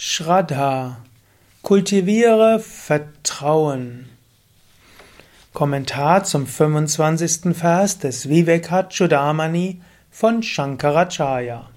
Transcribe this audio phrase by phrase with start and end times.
[0.00, 0.98] Shraddha.
[1.62, 4.08] Kultiviere Vertrauen.
[5.52, 7.52] Kommentar zum 25.
[7.52, 9.80] Vers des Vivekachudamani
[10.12, 11.68] von Shankaracharya.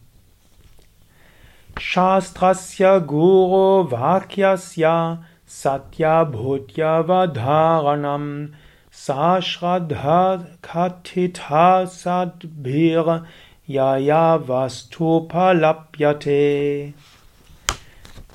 [1.79, 8.53] Shastrasya Guru Vakyasya Satya Bhutya Vadharanam
[8.93, 13.25] Sashradha Katitha Sadbhir
[13.65, 16.93] Yaya Vastupalapyate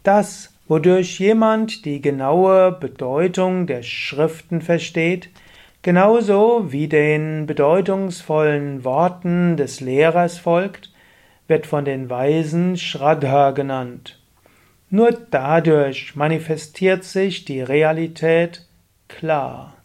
[0.06, 5.30] das, wodurch jemand die genaue Bedeutung der Schriften versteht,
[5.82, 10.92] genauso wie den bedeutungsvollen Worten des Lehrers folgt,
[11.48, 14.18] wird von den Weisen Shraddha genannt.
[14.90, 18.66] Nur dadurch manifestiert sich die Realität
[19.08, 19.76] klar.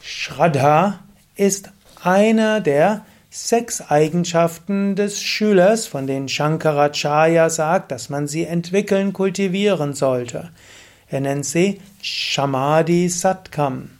[0.00, 1.00] Shraddha
[1.36, 1.72] ist
[2.02, 9.94] einer der sechs Eigenschaften des Schülers, von denen Shankaracharya sagt, dass man sie entwickeln, kultivieren
[9.94, 10.50] sollte.
[11.08, 13.90] Er nennt sie Shamadhi Satkam,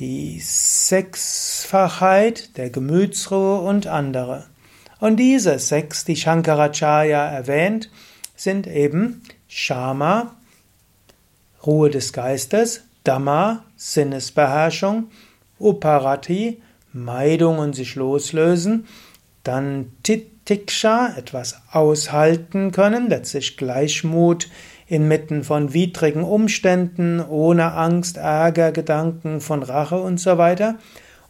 [0.00, 4.46] die Sechsfachheit der Gemütsruhe und andere.
[5.00, 7.88] Und diese sechs, die Shankaracharya erwähnt,
[8.34, 10.34] sind eben Shama,
[11.64, 15.10] Ruhe des Geistes, Dhamma, Sinnesbeherrschung,
[15.60, 16.60] Uparati,
[16.92, 18.86] Meidung und sich loslösen,
[19.44, 24.48] dann Titiksha, etwas aushalten können, letztlich Gleichmut
[24.86, 30.76] inmitten von widrigen Umständen, ohne Angst, Ärger, Gedanken von Rache und so weiter.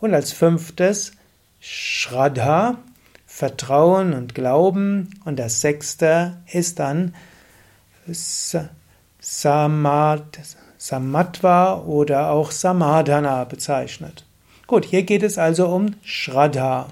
[0.00, 1.12] Und als fünftes
[1.61, 2.78] Shraddha,
[3.27, 5.11] Vertrauen und Glauben.
[5.25, 7.15] Und das sechste ist dann
[9.20, 10.39] Samad,
[10.78, 14.28] Samatva oder auch Samadhana bezeichnet.
[14.69, 16.89] Gut, hier geht es also um Shraddha.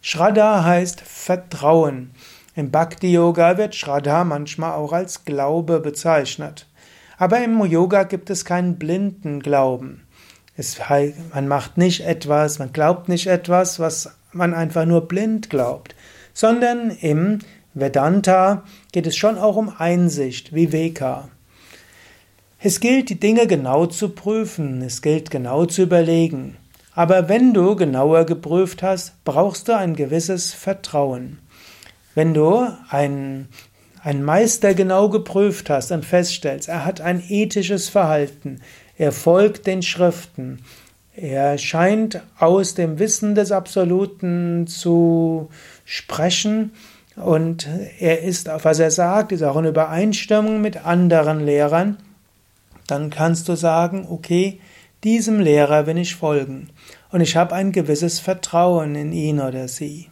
[0.00, 2.12] Shraddha heißt Vertrauen.
[2.54, 6.68] Im Bhakti Yoga wird Shraddha manchmal auch als Glaube bezeichnet.
[7.18, 10.06] Aber im Yoga gibt es keinen blinden Glauben.
[10.56, 10.78] Es,
[11.34, 15.96] man macht nicht etwas, man glaubt nicht etwas, was man einfach nur blind glaubt,
[16.32, 17.40] sondern im
[17.74, 21.28] Vedanta geht es schon auch um Einsicht, Viveka.
[22.60, 26.56] Es gilt, die Dinge genau zu prüfen, es gilt genau zu überlegen.
[26.96, 31.40] Aber wenn du genauer geprüft hast, brauchst du ein gewisses Vertrauen.
[32.14, 33.48] Wenn du einen,
[34.02, 38.62] einen Meister genau geprüft hast und feststellst, er hat ein ethisches Verhalten,
[38.96, 40.62] er folgt den Schriften,
[41.14, 45.50] er scheint aus dem Wissen des Absoluten zu
[45.84, 46.72] sprechen
[47.14, 47.68] und
[48.00, 51.98] er ist, was er sagt, ist auch in Übereinstimmung mit anderen Lehrern,
[52.86, 54.60] dann kannst du sagen, okay,
[55.06, 56.68] diesem Lehrer will ich folgen
[57.12, 60.10] und ich habe ein gewisses Vertrauen in ihn oder sie.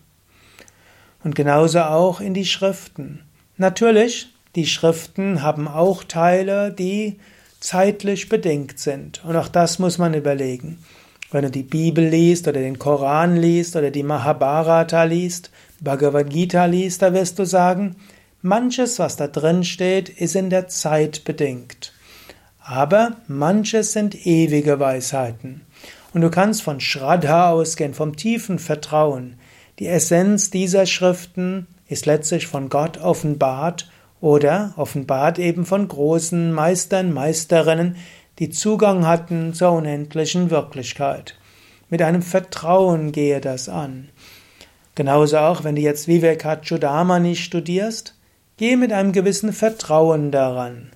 [1.24, 3.24] Und genauso auch in die Schriften.
[3.56, 7.18] Natürlich, die Schriften haben auch Teile, die
[7.58, 9.24] zeitlich bedingt sind.
[9.24, 10.78] Und auch das muss man überlegen.
[11.32, 15.50] Wenn du die Bibel liest oder den Koran liest oder die Mahabharata liest,
[15.80, 17.96] Bhagavad Gita liest, da wirst du sagen,
[18.42, 21.93] manches, was da drin steht, ist in der Zeit bedingt.
[22.66, 25.60] Aber manches sind ewige Weisheiten.
[26.14, 29.34] Und du kannst von Shraddha ausgehen, vom tiefen Vertrauen.
[29.78, 33.90] Die Essenz dieser Schriften ist letztlich von Gott offenbart
[34.22, 37.96] oder offenbart eben von großen Meistern, Meisterinnen,
[38.38, 41.36] die Zugang hatten zur unendlichen Wirklichkeit.
[41.90, 44.08] Mit einem Vertrauen gehe das an.
[44.94, 48.14] Genauso auch, wenn du jetzt Vivekachudamani studierst,
[48.56, 50.93] gehe mit einem gewissen Vertrauen daran.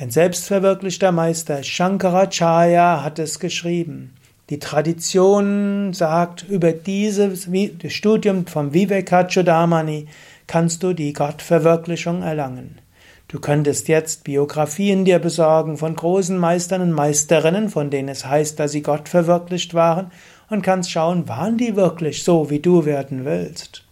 [0.00, 4.14] Ein selbstverwirklichter Meister, Shankaracharya, hat es geschrieben.
[4.48, 7.48] Die Tradition sagt, über dieses
[7.88, 10.06] Studium vom Vivekachudamani
[10.46, 12.78] kannst du die Gottverwirklichung erlangen.
[13.26, 18.60] Du könntest jetzt Biografien dir besorgen von großen Meistern und Meisterinnen, von denen es heißt,
[18.60, 20.12] dass sie Gott verwirklicht waren,
[20.48, 23.82] und kannst schauen, waren die wirklich so, wie du werden willst.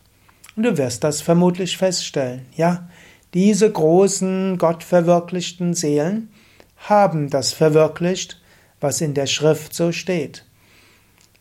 [0.54, 2.46] Und du wirst das vermutlich feststellen.
[2.56, 2.88] Ja,
[3.34, 6.30] diese großen gottverwirklichten Seelen
[6.76, 8.40] haben das verwirklicht,
[8.80, 10.44] was in der Schrift so steht.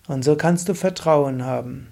[0.07, 1.87] Und so kannst du Vertrauen haben.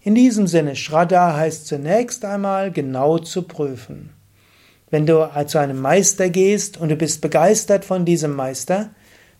[0.00, 4.10] In diesem Sinne, Shraddha heißt zunächst einmal genau zu prüfen.
[4.90, 8.90] Wenn du zu einem Meister gehst und du bist begeistert von diesem Meister,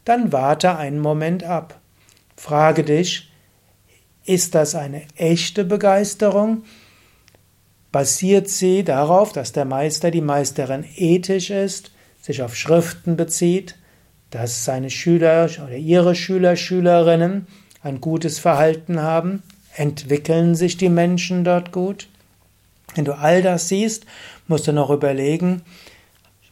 [0.05, 1.81] dann warte einen Moment ab.
[2.37, 3.33] Frage dich,
[4.25, 6.65] ist das eine echte Begeisterung
[7.93, 11.91] basiert sie darauf, dass der Meister, die Meisterin ethisch ist,
[12.21, 13.77] sich auf Schriften bezieht,
[14.31, 17.47] dass seine Schüler oder ihre Schüler, Schülerinnen
[17.83, 19.43] ein gutes Verhalten haben,
[19.75, 22.09] entwickeln sich die Menschen dort gut?
[22.95, 24.05] Wenn du all das siehst,
[24.49, 25.63] musst du noch überlegen,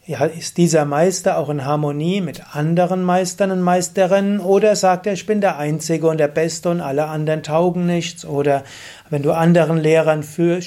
[0.07, 5.15] ja, ist dieser Meister auch in Harmonie mit anderen Meistern und Meisterinnen oder sagt er,
[5.15, 8.63] ich bin der Einzige und der Beste und alle anderen taugen nichts oder
[9.11, 10.61] wenn du anderen Lehrern für,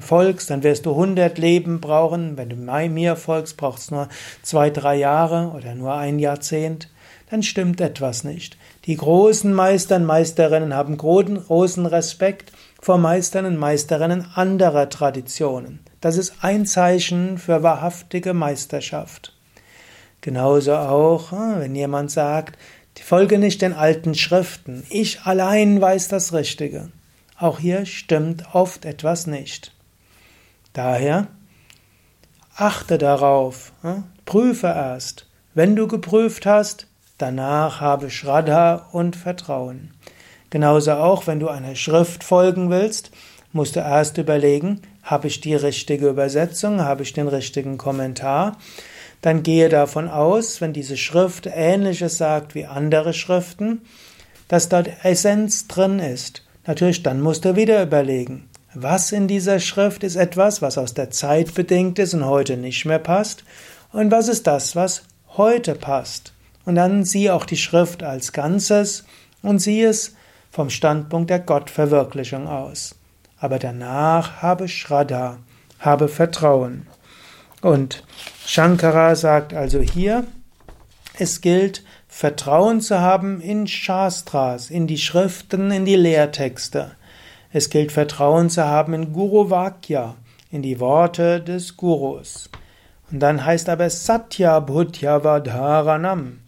[0.00, 4.08] folgst, dann wirst du 100 Leben brauchen, wenn du mir folgst, brauchst du nur
[4.42, 6.88] zwei, drei Jahre oder nur ein Jahrzehnt,
[7.28, 8.56] dann stimmt etwas nicht.
[8.86, 15.80] Die großen Meister und Meisterinnen haben großen Respekt vor Meistern und Meisterinnen anderer Traditionen.
[16.06, 19.32] Das ist ein Zeichen für wahrhaftige Meisterschaft.
[20.20, 22.56] Genauso auch, hm, wenn jemand sagt,
[23.04, 26.90] folge nicht den alten Schriften, ich allein weiß das Richtige.
[27.36, 29.74] Auch hier stimmt oft etwas nicht.
[30.74, 31.26] Daher
[32.54, 35.26] achte darauf, hm, prüfe erst.
[35.54, 36.86] Wenn du geprüft hast,
[37.18, 39.92] danach habe Shraddha und Vertrauen.
[40.50, 43.10] Genauso auch, wenn du einer Schrift folgen willst,
[43.52, 46.82] musst du erst überlegen, habe ich die richtige Übersetzung?
[46.82, 48.58] Habe ich den richtigen Kommentar?
[49.22, 53.82] Dann gehe davon aus, wenn diese Schrift Ähnliches sagt wie andere Schriften,
[54.48, 56.42] dass dort Essenz drin ist.
[56.66, 61.10] Natürlich, dann musst du wieder überlegen, was in dieser Schrift ist etwas, was aus der
[61.10, 63.44] Zeit bedingt ist und heute nicht mehr passt,
[63.92, 65.04] und was ist das, was
[65.36, 66.32] heute passt.
[66.64, 69.04] Und dann sieh auch die Schrift als Ganzes
[69.40, 70.16] und sieh es
[70.50, 72.96] vom Standpunkt der Gottverwirklichung aus
[73.38, 75.38] aber danach habe Shraddha,
[75.78, 76.86] habe Vertrauen.
[77.62, 78.04] Und
[78.44, 80.24] Shankara sagt also hier,
[81.18, 86.92] es gilt, Vertrauen zu haben in Shastras, in die Schriften, in die Lehrtexte.
[87.52, 90.16] Es gilt Vertrauen zu haben in Guru Vakya,
[90.50, 92.50] in die Worte des Gurus.
[93.10, 96.40] Und dann heißt aber Satya Bhutya Vadharanam.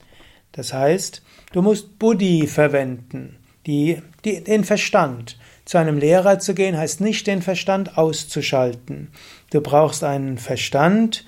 [0.52, 3.36] Das heißt, du musst Buddhi verwenden,
[3.66, 5.38] die, die, den Verstand.
[5.68, 9.08] Zu einem Lehrer zu gehen heißt nicht den Verstand auszuschalten.
[9.50, 11.26] Du brauchst einen Verstand,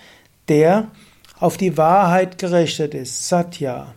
[0.49, 0.89] der
[1.39, 3.95] auf die Wahrheit gerichtet ist, Satya.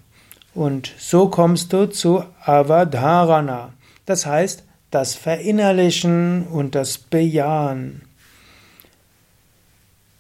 [0.54, 3.72] Und so kommst du zu Avadharana.
[4.06, 8.02] Das heißt, das Verinnerlichen und das Bejahen.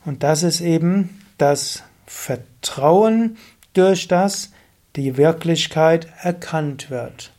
[0.05, 3.35] Und das ist eben das Vertrauen,
[3.73, 4.53] durch das
[4.95, 7.32] die Wirklichkeit erkannt wird.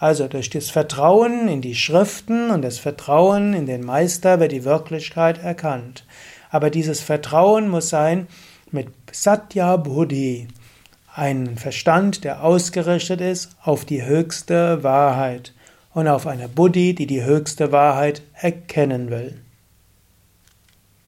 [0.00, 4.64] Also durch das Vertrauen in die Schriften und das Vertrauen in den Meister wird die
[4.64, 6.04] Wirklichkeit erkannt.
[6.50, 8.28] Aber dieses Vertrauen muss sein
[8.70, 10.48] mit Satya Buddhi,
[11.14, 15.52] ein Verstand, der ausgerichtet ist auf die höchste Wahrheit
[15.92, 19.40] und auf eine Buddhi, die die höchste Wahrheit erkennen will.